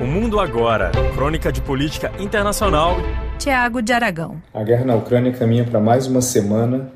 O 0.00 0.04
Mundo 0.04 0.40
Agora, 0.40 0.90
crônica 1.14 1.52
de 1.52 1.60
política 1.60 2.10
internacional. 2.18 2.96
Tiago 3.38 3.80
de 3.80 3.92
Aragão. 3.92 4.42
A 4.52 4.64
guerra 4.64 4.84
na 4.84 4.96
Ucrânia 4.96 5.32
caminha 5.32 5.62
para 5.62 5.78
mais 5.78 6.08
uma 6.08 6.20
semana 6.20 6.90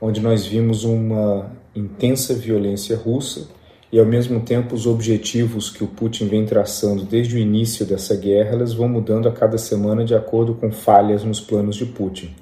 onde 0.00 0.20
nós 0.20 0.44
vimos 0.44 0.82
uma 0.82 1.52
intensa 1.74 2.34
violência 2.34 2.96
russa 2.96 3.46
e, 3.92 4.00
ao 4.00 4.04
mesmo 4.04 4.40
tempo, 4.40 4.74
os 4.74 4.88
objetivos 4.88 5.70
que 5.70 5.84
o 5.84 5.86
Putin 5.86 6.26
vem 6.26 6.44
traçando 6.44 7.04
desde 7.04 7.36
o 7.36 7.38
início 7.38 7.86
dessa 7.86 8.16
guerra 8.16 8.54
elas 8.54 8.74
vão 8.74 8.88
mudando 8.88 9.28
a 9.28 9.32
cada 9.32 9.56
semana 9.56 10.04
de 10.04 10.14
acordo 10.14 10.52
com 10.52 10.72
falhas 10.72 11.22
nos 11.22 11.40
planos 11.40 11.76
de 11.76 11.86
Putin. 11.86 12.34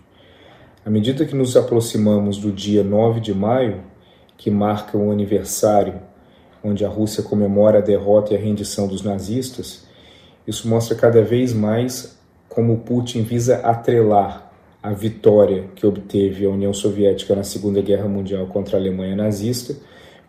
À 0.83 0.89
medida 0.89 1.27
que 1.27 1.37
nos 1.37 1.59
aproximamos 1.59 2.39
do 2.39 2.51
dia 2.51 2.83
9 2.83 3.21
de 3.21 3.35
maio, 3.35 3.83
que 4.39 4.51
marca 4.51 4.97
o 4.97 5.11
aniversário 5.13 6.01
onde 6.65 6.85
a 6.85 6.89
Rússia 6.89 7.23
comemora 7.23 7.79
a 7.79 7.83
derrota 7.83 8.33
e 8.33 8.37
a 8.37 8.41
rendição 8.41 8.89
dos 8.89 9.03
nazistas, 9.03 9.85
isso 10.47 10.67
mostra 10.67 10.97
cada 10.97 11.23
vez 11.23 11.53
mais 11.53 12.19
como 12.49 12.79
Putin 12.79 13.23
visa 13.23 13.57
atrelar 13.57 14.51
a 14.83 14.93
vitória 14.93 15.65
que 15.75 15.87
obteve 15.87 16.45
a 16.45 16.51
União 16.51 16.73
Soviética 16.73 17.35
na 17.35 17.43
Segunda 17.43 17.81
Guerra 17.81 18.09
Mundial 18.09 18.47
contra 18.47 18.77
a 18.77 18.81
Alemanha 18.81 19.17
nazista 19.17 19.75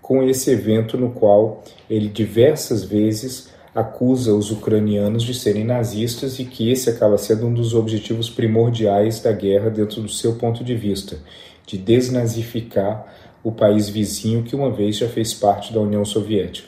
com 0.02 0.22
esse 0.22 0.52
evento 0.52 0.98
no 0.98 1.10
qual 1.10 1.64
ele 1.90 2.08
diversas 2.08 2.84
vezes 2.84 3.50
acusa 3.74 4.34
os 4.34 4.52
ucranianos 4.52 5.24
de 5.24 5.34
serem 5.34 5.66
nazistas 5.66 6.40
e 6.40 6.46
que 6.46 6.72
esse 6.72 6.90
acaba 6.90 7.18
sendo 7.18 7.48
um 7.48 7.54
dos 7.54 7.74
objetivos 7.74 8.30
primordiais 8.30 9.20
da 9.20 9.32
guerra 9.32 9.70
dentro 9.70 10.02
do 10.02 10.08
seu 10.08 10.36
ponto 10.36 10.64
de 10.64 10.76
vista, 10.76 11.18
de 11.66 11.78
desnazificar 11.78 13.06
o 13.46 13.52
país 13.52 13.88
vizinho 13.88 14.42
que 14.42 14.56
uma 14.56 14.72
vez 14.72 14.98
já 14.98 15.08
fez 15.08 15.32
parte 15.32 15.72
da 15.72 15.80
União 15.80 16.04
Soviética. 16.04 16.68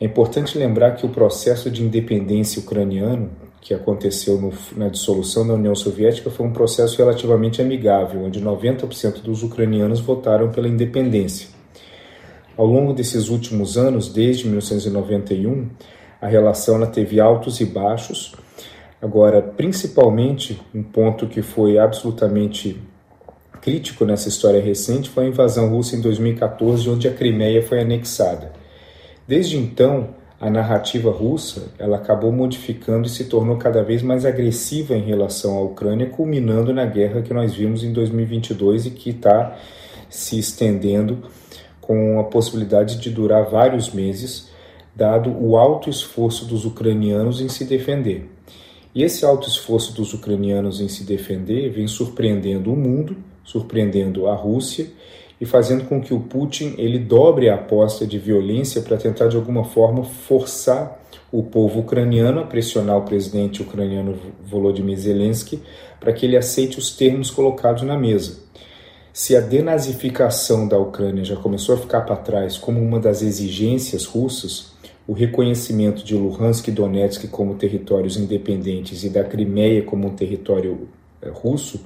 É 0.00 0.06
importante 0.06 0.56
lembrar 0.56 0.92
que 0.92 1.04
o 1.04 1.10
processo 1.10 1.70
de 1.70 1.82
independência 1.82 2.62
ucraniano, 2.62 3.30
que 3.60 3.74
aconteceu 3.74 4.40
no, 4.40 4.54
na 4.74 4.88
dissolução 4.88 5.46
da 5.46 5.52
União 5.52 5.74
Soviética, 5.74 6.30
foi 6.30 6.46
um 6.46 6.52
processo 6.52 6.96
relativamente 6.96 7.60
amigável, 7.60 8.24
onde 8.24 8.40
90% 8.40 9.20
dos 9.20 9.42
ucranianos 9.42 10.00
votaram 10.00 10.50
pela 10.50 10.66
independência. 10.66 11.50
Ao 12.56 12.64
longo 12.64 12.94
desses 12.94 13.28
últimos 13.28 13.76
anos, 13.76 14.10
desde 14.10 14.46
1991, 14.46 15.68
a 16.22 16.26
relação 16.26 16.76
ela 16.76 16.86
teve 16.86 17.20
altos 17.20 17.60
e 17.60 17.66
baixos. 17.66 18.34
Agora, 19.02 19.42
principalmente, 19.42 20.58
um 20.74 20.82
ponto 20.82 21.26
que 21.26 21.42
foi 21.42 21.76
absolutamente 21.76 22.80
crítico 23.66 24.04
nessa 24.04 24.28
história 24.28 24.62
recente 24.62 25.10
foi 25.10 25.24
a 25.24 25.28
invasão 25.28 25.68
russa 25.68 25.96
em 25.96 26.00
2014, 26.00 26.88
onde 26.88 27.08
a 27.08 27.12
Crimeia 27.12 27.60
foi 27.60 27.80
anexada. 27.80 28.52
Desde 29.26 29.56
então, 29.56 30.10
a 30.40 30.48
narrativa 30.48 31.10
russa 31.10 31.72
ela 31.76 31.96
acabou 31.96 32.30
modificando 32.30 33.08
e 33.08 33.10
se 33.10 33.24
tornou 33.24 33.56
cada 33.56 33.82
vez 33.82 34.02
mais 34.02 34.24
agressiva 34.24 34.94
em 34.94 35.02
relação 35.02 35.58
à 35.58 35.62
Ucrânia, 35.62 36.06
culminando 36.06 36.72
na 36.72 36.86
guerra 36.86 37.22
que 37.22 37.34
nós 37.34 37.54
vimos 37.54 37.82
em 37.82 37.92
2022 37.92 38.86
e 38.86 38.90
que 38.92 39.10
está 39.10 39.58
se 40.08 40.38
estendendo 40.38 41.24
com 41.80 42.20
a 42.20 42.24
possibilidade 42.24 43.00
de 43.00 43.10
durar 43.10 43.46
vários 43.50 43.92
meses, 43.92 44.48
dado 44.94 45.36
o 45.44 45.56
alto 45.56 45.90
esforço 45.90 46.44
dos 46.44 46.64
ucranianos 46.64 47.40
em 47.40 47.48
se 47.48 47.64
defender. 47.64 48.30
E 48.94 49.02
esse 49.02 49.24
alto 49.24 49.48
esforço 49.48 49.92
dos 49.92 50.14
ucranianos 50.14 50.80
em 50.80 50.86
se 50.86 51.02
defender 51.02 51.68
vem 51.70 51.88
surpreendendo 51.88 52.72
o 52.72 52.76
mundo, 52.76 53.16
surpreendendo 53.46 54.26
a 54.26 54.34
Rússia 54.34 54.88
e 55.40 55.46
fazendo 55.46 55.84
com 55.84 56.02
que 56.02 56.12
o 56.12 56.20
Putin 56.20 56.74
ele 56.76 56.98
dobre 56.98 57.48
a 57.48 57.54
aposta 57.54 58.06
de 58.06 58.18
violência 58.18 58.82
para 58.82 58.96
tentar 58.96 59.28
de 59.28 59.36
alguma 59.36 59.64
forma 59.64 60.04
forçar 60.04 61.00
o 61.32 61.42
povo 61.42 61.80
ucraniano 61.80 62.40
a 62.40 62.44
pressionar 62.44 62.98
o 62.98 63.02
presidente 63.02 63.62
ucraniano 63.62 64.16
Volodymyr 64.44 64.98
Zelensky 64.98 65.62
para 66.00 66.12
que 66.12 66.26
ele 66.26 66.36
aceite 66.36 66.78
os 66.78 66.90
termos 66.90 67.30
colocados 67.30 67.82
na 67.82 67.96
mesa. 67.96 68.44
Se 69.12 69.34
a 69.34 69.40
denazificação 69.40 70.68
da 70.68 70.78
Ucrânia 70.78 71.24
já 71.24 71.36
começou 71.36 71.74
a 71.74 71.78
ficar 71.78 72.02
para 72.02 72.16
trás 72.16 72.58
como 72.58 72.80
uma 72.80 73.00
das 73.00 73.22
exigências 73.22 74.04
russas, 74.04 74.72
o 75.06 75.12
reconhecimento 75.12 76.04
de 76.04 76.14
Luhansk 76.14 76.68
e 76.68 76.72
Donetsk 76.72 77.28
como 77.28 77.54
territórios 77.54 78.16
independentes 78.16 79.04
e 79.04 79.08
da 79.08 79.24
Crimeia 79.24 79.82
como 79.82 80.08
um 80.08 80.14
território 80.14 80.88
russo 81.30 81.80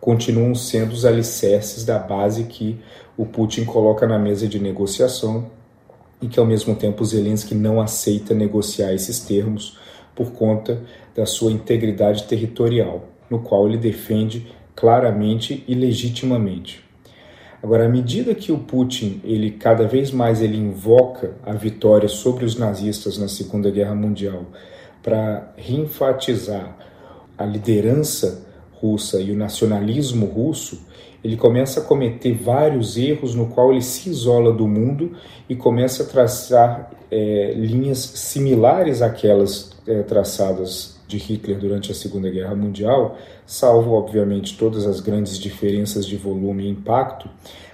continuam 0.00 0.54
sendo 0.54 0.92
os 0.92 1.04
alicerces 1.04 1.84
da 1.84 1.98
base 1.98 2.44
que 2.44 2.78
o 3.16 3.24
Putin 3.24 3.64
coloca 3.64 4.06
na 4.06 4.18
mesa 4.18 4.46
de 4.46 4.58
negociação 4.58 5.50
e 6.20 6.28
que 6.28 6.38
ao 6.38 6.46
mesmo 6.46 6.74
tempo 6.74 7.04
Zelensky 7.04 7.54
não 7.54 7.80
aceita 7.80 8.34
negociar 8.34 8.92
esses 8.92 9.20
termos 9.20 9.78
por 10.14 10.32
conta 10.32 10.82
da 11.14 11.26
sua 11.26 11.50
integridade 11.50 12.24
territorial, 12.24 13.08
no 13.30 13.40
qual 13.40 13.66
ele 13.66 13.78
defende 13.78 14.46
claramente 14.76 15.64
e 15.66 15.74
legitimamente. 15.74 16.84
Agora, 17.62 17.86
à 17.86 17.88
medida 17.88 18.34
que 18.34 18.52
o 18.52 18.58
Putin, 18.58 19.22
ele 19.24 19.52
cada 19.52 19.86
vez 19.86 20.10
mais 20.10 20.42
ele 20.42 20.58
invoca 20.58 21.32
a 21.42 21.54
vitória 21.54 22.08
sobre 22.08 22.44
os 22.44 22.56
nazistas 22.58 23.16
na 23.16 23.26
Segunda 23.26 23.70
Guerra 23.70 23.94
Mundial 23.94 24.44
para 25.02 25.50
reenfatizar 25.56 26.76
a 27.38 27.44
liderança 27.46 28.46
russa 28.84 29.18
e 29.20 29.32
o 29.32 29.36
nacionalismo 29.36 30.26
russo, 30.26 30.86
ele 31.22 31.38
começa 31.38 31.80
a 31.80 31.82
cometer 31.82 32.34
vários 32.34 32.98
erros 32.98 33.34
no 33.34 33.46
qual 33.46 33.72
ele 33.72 33.80
se 33.80 34.10
isola 34.10 34.52
do 34.52 34.68
mundo 34.68 35.12
e 35.48 35.56
começa 35.56 36.02
a 36.02 36.06
traçar 36.06 36.90
é, 37.10 37.54
linhas 37.56 37.98
similares 37.98 39.00
àquelas 39.00 39.70
é, 39.86 40.02
traçadas 40.02 41.00
de 41.08 41.16
Hitler 41.16 41.58
durante 41.58 41.90
a 41.90 41.94
Segunda 41.94 42.30
Guerra 42.30 42.54
Mundial, 42.54 43.16
salvo, 43.46 43.92
obviamente, 43.92 44.56
todas 44.56 44.86
as 44.86 45.00
grandes 45.00 45.38
diferenças 45.38 46.06
de 46.06 46.16
volume 46.16 46.64
e 46.64 46.70
impacto, 46.70 47.28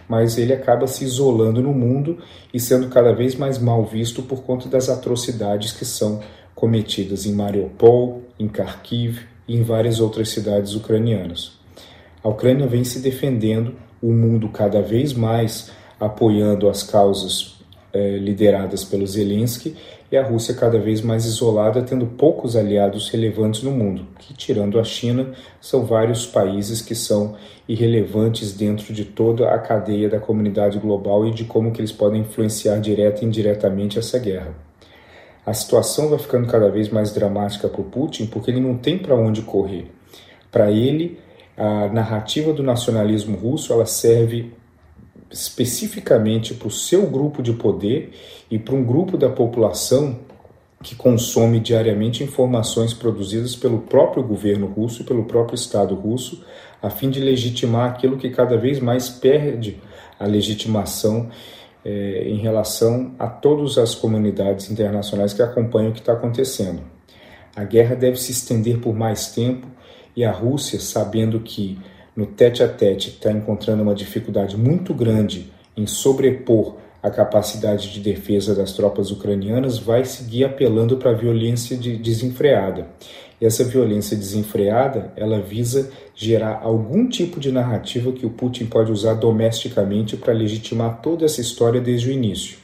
mas 0.08 0.38
ele 0.38 0.52
acaba 0.52 0.86
se 0.86 1.04
isolando 1.04 1.60
no 1.60 1.72
mundo 1.72 2.18
e 2.52 2.60
sendo 2.60 2.88
cada 2.88 3.12
vez 3.12 3.34
mais 3.34 3.58
mal 3.58 3.84
visto 3.84 4.22
por 4.22 4.42
conta 4.42 4.68
das 4.68 4.88
atrocidades 4.88 5.72
que 5.72 5.84
são 5.84 6.20
cometidas 6.54 7.26
em 7.26 7.32
Mariupol, 7.32 8.22
em 8.38 8.46
Kharkiv, 8.46 9.20
e 9.50 9.56
em 9.56 9.64
várias 9.64 9.98
outras 9.98 10.28
cidades 10.28 10.76
ucranianas. 10.76 11.58
A 12.22 12.28
Ucrânia 12.28 12.68
vem 12.68 12.84
se 12.84 13.00
defendendo, 13.00 13.74
o 14.00 14.12
mundo 14.12 14.48
cada 14.48 14.80
vez 14.80 15.12
mais 15.12 15.72
apoiando 15.98 16.68
as 16.68 16.84
causas 16.84 17.56
eh, 17.92 18.16
lideradas 18.18 18.84
pelo 18.84 19.04
Zelensky 19.04 19.74
e 20.10 20.16
a 20.16 20.22
Rússia 20.22 20.54
cada 20.54 20.78
vez 20.78 21.00
mais 21.00 21.24
isolada, 21.24 21.82
tendo 21.82 22.06
poucos 22.06 22.54
aliados 22.54 23.08
relevantes 23.08 23.64
no 23.64 23.72
mundo, 23.72 24.06
que, 24.20 24.32
tirando 24.34 24.78
a 24.78 24.84
China, 24.84 25.32
são 25.60 25.84
vários 25.84 26.24
países 26.24 26.80
que 26.80 26.94
são 26.94 27.34
irrelevantes 27.68 28.52
dentro 28.52 28.94
de 28.94 29.04
toda 29.04 29.50
a 29.50 29.58
cadeia 29.58 30.08
da 30.08 30.20
comunidade 30.20 30.78
global 30.78 31.26
e 31.26 31.32
de 31.32 31.42
como 31.42 31.72
que 31.72 31.80
eles 31.80 31.90
podem 31.90 32.20
influenciar 32.20 32.78
direta 32.78 33.24
e 33.24 33.26
indiretamente 33.26 33.98
essa 33.98 34.16
guerra 34.16 34.69
a 35.44 35.54
situação 35.54 36.08
vai 36.08 36.18
ficando 36.18 36.46
cada 36.46 36.68
vez 36.70 36.88
mais 36.88 37.12
dramática 37.12 37.68
para 37.68 37.80
o 37.80 37.84
Putin 37.84 38.26
porque 38.26 38.50
ele 38.50 38.60
não 38.60 38.76
tem 38.76 38.98
para 38.98 39.14
onde 39.14 39.42
correr. 39.42 39.90
Para 40.50 40.70
ele, 40.70 41.18
a 41.56 41.88
narrativa 41.88 42.52
do 42.52 42.62
nacionalismo 42.62 43.36
russo 43.36 43.72
ela 43.72 43.86
serve 43.86 44.52
especificamente 45.30 46.54
para 46.54 46.68
o 46.68 46.70
seu 46.70 47.06
grupo 47.06 47.42
de 47.42 47.52
poder 47.52 48.12
e 48.50 48.58
para 48.58 48.74
um 48.74 48.84
grupo 48.84 49.16
da 49.16 49.28
população 49.28 50.18
que 50.82 50.94
consome 50.94 51.60
diariamente 51.60 52.24
informações 52.24 52.94
produzidas 52.94 53.54
pelo 53.54 53.80
próprio 53.80 54.22
governo 54.22 54.66
russo 54.66 55.02
e 55.02 55.04
pelo 55.04 55.24
próprio 55.24 55.54
Estado 55.54 55.94
russo, 55.94 56.42
a 56.82 56.88
fim 56.88 57.10
de 57.10 57.20
legitimar 57.20 57.90
aquilo 57.90 58.16
que 58.16 58.30
cada 58.30 58.56
vez 58.56 58.80
mais 58.80 59.08
perde 59.08 59.80
a 60.18 60.26
legitimação 60.26 61.28
é, 61.84 62.24
em 62.28 62.36
relação 62.36 63.14
a 63.18 63.26
todas 63.26 63.78
as 63.78 63.94
comunidades 63.94 64.70
internacionais 64.70 65.32
que 65.32 65.42
acompanham 65.42 65.90
o 65.90 65.92
que 65.92 66.00
está 66.00 66.12
acontecendo. 66.12 66.82
A 67.54 67.64
guerra 67.64 67.94
deve 67.94 68.16
se 68.16 68.32
estender 68.32 68.78
por 68.78 68.94
mais 68.94 69.32
tempo 69.32 69.66
e 70.16 70.24
a 70.24 70.30
Rússia, 70.30 70.78
sabendo 70.78 71.40
que 71.40 71.78
no 72.14 72.26
tete 72.26 72.62
a 72.62 72.68
tete 72.68 73.10
está 73.10 73.32
encontrando 73.32 73.82
uma 73.82 73.94
dificuldade 73.94 74.56
muito 74.56 74.92
grande 74.92 75.52
em 75.76 75.86
sobrepor 75.86 76.76
a 77.02 77.10
capacidade 77.10 77.92
de 77.92 78.00
defesa 78.00 78.54
das 78.54 78.72
tropas 78.72 79.10
ucranianas, 79.10 79.78
vai 79.78 80.04
seguir 80.04 80.44
apelando 80.44 80.98
para 80.98 81.12
a 81.12 81.14
violência 81.14 81.76
de 81.76 81.96
desenfreada. 81.96 82.88
Essa 83.40 83.64
violência 83.64 84.16
desenfreada, 84.16 85.12
ela 85.16 85.40
visa 85.40 85.90
gerar 86.14 86.60
algum 86.62 87.08
tipo 87.08 87.40
de 87.40 87.50
narrativa 87.50 88.12
que 88.12 88.26
o 88.26 88.30
Putin 88.30 88.66
pode 88.66 88.92
usar 88.92 89.14
domesticamente 89.14 90.16
para 90.16 90.34
legitimar 90.34 91.00
toda 91.00 91.24
essa 91.24 91.40
história 91.40 91.80
desde 91.80 92.10
o 92.10 92.12
início. 92.12 92.58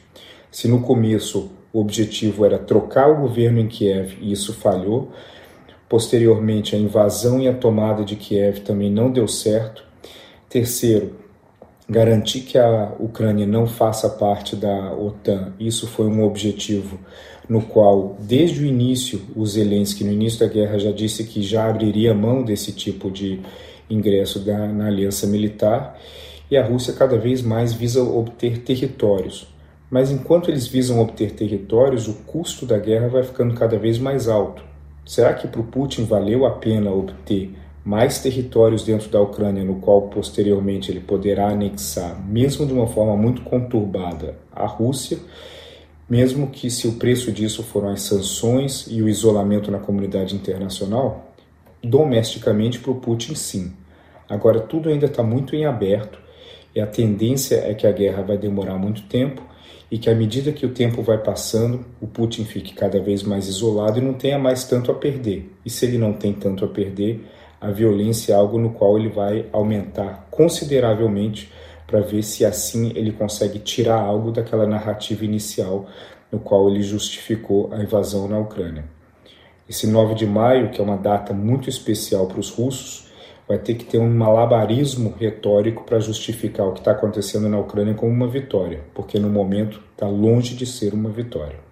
Se 0.51 0.67
no 0.67 0.81
começo 0.81 1.51
o 1.73 1.79
objetivo 1.79 2.45
era 2.45 2.59
trocar 2.59 3.09
o 3.09 3.21
governo 3.21 3.59
em 3.59 3.67
Kiev 3.67 4.17
e 4.21 4.31
isso 4.31 4.53
falhou, 4.53 5.11
posteriormente 5.89 6.75
a 6.75 6.79
invasão 6.79 7.41
e 7.41 7.47
a 7.47 7.53
tomada 7.53 8.03
de 8.03 8.15
Kiev 8.15 8.59
também 8.59 8.91
não 8.91 9.11
deu 9.11 9.27
certo. 9.27 9.83
Terceiro, 10.47 11.15
garantir 11.89 12.41
que 12.41 12.57
a 12.57 12.93
Ucrânia 12.99 13.47
não 13.47 13.65
faça 13.65 14.09
parte 14.09 14.55
da 14.55 14.93
OTAN, 14.93 15.53
isso 15.59 15.87
foi 15.87 16.07
um 16.07 16.23
objetivo 16.23 16.99
no 17.47 17.61
qual, 17.61 18.17
desde 18.19 18.61
o 18.61 18.65
início, 18.65 19.21
o 19.35 19.45
Zelensky, 19.45 20.03
no 20.03 20.11
início 20.11 20.39
da 20.39 20.47
guerra, 20.47 20.77
já 20.77 20.91
disse 20.91 21.23
que 21.23 21.41
já 21.41 21.69
abriria 21.69 22.13
mão 22.13 22.43
desse 22.43 22.73
tipo 22.73 23.09
de 23.09 23.39
ingresso 23.89 24.39
da, 24.39 24.67
na 24.67 24.87
aliança 24.87 25.25
militar, 25.25 25.97
e 26.51 26.57
a 26.57 26.65
Rússia 26.65 26.93
cada 26.93 27.17
vez 27.17 27.41
mais 27.41 27.73
visa 27.73 28.03
obter 28.03 28.59
territórios. 28.59 29.47
Mas 29.89 30.11
enquanto 30.11 30.51
eles 30.51 30.67
visam 30.67 30.99
obter 30.99 31.31
territórios, 31.31 32.07
o 32.09 32.13
custo 32.25 32.65
da 32.65 32.77
guerra 32.77 33.07
vai 33.07 33.23
ficando 33.23 33.53
cada 33.53 33.77
vez 33.77 33.97
mais 33.97 34.27
alto. 34.27 34.61
Será 35.05 35.33
que 35.33 35.47
para 35.47 35.61
o 35.61 35.65
Putin 35.65 36.03
valeu 36.03 36.45
a 36.45 36.51
pena 36.51 36.91
obter 36.91 37.53
mais 37.87 38.19
territórios 38.19 38.83
dentro 38.83 39.07
da 39.09 39.21
Ucrânia, 39.21 39.63
no 39.63 39.75
qual 39.75 40.09
posteriormente 40.09 40.91
ele 40.91 40.99
poderá 40.99 41.49
anexar, 41.49 42.21
mesmo 42.27 42.65
de 42.65 42.73
uma 42.73 42.87
forma 42.87 43.15
muito 43.15 43.43
conturbada, 43.43 44.37
a 44.51 44.65
Rússia? 44.65 45.17
mesmo 46.09 46.47
que 46.47 46.69
se 46.69 46.87
o 46.87 46.93
preço 46.93 47.31
disso 47.31 47.61
foram 47.63 47.89
as 47.89 48.01
sanções 48.01 48.87
e 48.89 49.01
o 49.01 49.09
isolamento 49.09 49.69
na 49.69 49.79
comunidade 49.79 50.35
internacional, 50.35 51.33
domesticamente 51.83 52.79
para 52.79 52.91
o 52.91 52.95
Putin 52.95 53.35
sim. 53.35 53.73
Agora 54.29 54.59
tudo 54.59 54.89
ainda 54.89 55.05
está 55.05 55.21
muito 55.21 55.55
em 55.55 55.65
aberto 55.65 56.19
e 56.73 56.79
a 56.79 56.87
tendência 56.87 57.55
é 57.55 57.73
que 57.73 57.85
a 57.85 57.91
guerra 57.91 58.23
vai 58.23 58.37
demorar 58.37 58.77
muito 58.77 59.03
tempo 59.03 59.41
e 59.91 59.97
que 59.97 60.09
à 60.09 60.15
medida 60.15 60.51
que 60.51 60.65
o 60.65 60.73
tempo 60.73 61.01
vai 61.01 61.17
passando, 61.17 61.85
o 62.01 62.07
Putin 62.07 62.43
fique 62.45 62.73
cada 62.73 63.01
vez 63.01 63.23
mais 63.23 63.47
isolado 63.47 63.99
e 63.99 64.01
não 64.01 64.13
tenha 64.13 64.37
mais 64.37 64.65
tanto 64.65 64.91
a 64.91 64.93
perder. 64.93 65.49
E 65.65 65.69
se 65.69 65.85
ele 65.85 65.97
não 65.97 66.13
tem 66.13 66.33
tanto 66.33 66.65
a 66.65 66.67
perder, 66.67 67.25
a 67.59 67.71
violência 67.71 68.33
é 68.33 68.35
algo 68.35 68.57
no 68.57 68.71
qual 68.71 68.97
ele 68.97 69.09
vai 69.09 69.47
aumentar 69.51 70.27
consideravelmente 70.29 71.51
para 71.85 72.01
ver 72.01 72.21
se 72.23 72.45
assim 72.45 72.91
ele 72.95 73.11
consegue 73.11 73.59
tirar 73.59 73.99
algo 73.99 74.31
daquela 74.31 74.67
narrativa 74.67 75.23
inicial 75.23 75.87
no 76.31 76.39
qual 76.39 76.69
ele 76.69 76.83
justificou 76.83 77.69
a 77.73 77.81
invasão 77.81 78.27
na 78.27 78.37
Ucrânia. 78.37 78.85
Esse 79.67 79.87
9 79.87 80.13
de 80.13 80.25
maio, 80.25 80.69
que 80.69 80.79
é 80.79 80.83
uma 80.83 80.97
data 80.97 81.33
muito 81.33 81.69
especial 81.69 82.27
para 82.27 82.39
os 82.39 82.49
russos, 82.49 83.07
vai 83.47 83.57
ter 83.57 83.75
que 83.75 83.85
ter 83.85 83.97
um 83.97 84.09
malabarismo 84.09 85.15
retórico 85.17 85.83
para 85.83 85.99
justificar 85.99 86.67
o 86.67 86.73
que 86.73 86.79
está 86.79 86.91
acontecendo 86.91 87.47
na 87.47 87.57
Ucrânia 87.57 87.93
como 87.93 88.11
uma 88.11 88.27
vitória, 88.27 88.81
porque 88.93 89.17
no 89.19 89.29
momento 89.29 89.81
está 89.93 90.07
longe 90.07 90.55
de 90.55 90.65
ser 90.65 90.93
uma 90.93 91.09
vitória. 91.09 91.66